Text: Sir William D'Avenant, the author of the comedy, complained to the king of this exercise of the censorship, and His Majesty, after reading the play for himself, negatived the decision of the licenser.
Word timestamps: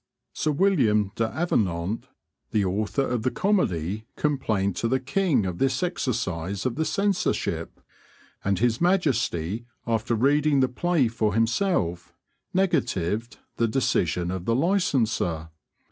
Sir 0.33 0.49
William 0.49 1.11
D'Avenant, 1.15 2.07
the 2.49 2.65
author 2.65 3.03
of 3.05 3.21
the 3.21 3.29
comedy, 3.29 4.07
complained 4.15 4.75
to 4.77 4.87
the 4.87 4.99
king 4.99 5.45
of 5.45 5.59
this 5.59 5.83
exercise 5.83 6.65
of 6.65 6.73
the 6.73 6.85
censorship, 6.85 7.79
and 8.43 8.57
His 8.57 8.81
Majesty, 8.81 9.67
after 9.85 10.15
reading 10.15 10.59
the 10.59 10.69
play 10.69 11.07
for 11.07 11.35
himself, 11.35 12.15
negatived 12.51 13.37
the 13.57 13.67
decision 13.67 14.31
of 14.31 14.45
the 14.45 14.55
licenser. 14.55 15.51